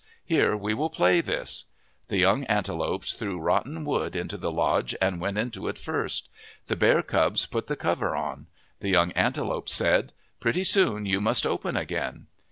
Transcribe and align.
Here 0.25 0.57
we 0.57 0.73
will 0.73 0.89
play 0.89 1.21
this." 1.21 1.65
The 2.07 2.17
young 2.17 2.43
antelopes 2.45 3.13
threw 3.13 3.37
rotten 3.37 3.85
wood 3.85 4.15
into 4.15 4.35
the 4.35 4.51
lodge, 4.51 4.95
and 4.99 5.21
went 5.21 5.37
into 5.37 5.67
it 5.67 5.77
first. 5.77 6.27
The 6.65 6.75
bear 6.75 7.03
cubs 7.03 7.45
put 7.45 7.67
the 7.67 7.75
cover 7.75 8.15
on. 8.15 8.47
The 8.79 8.89
young 8.89 9.11
antelopes 9.11 9.75
said," 9.75 10.11
Pretty 10.41 10.63
soon 10.63 11.05
you 11.05 11.21
must 11.21 11.45
open 11.45 11.77
again." 11.77 12.25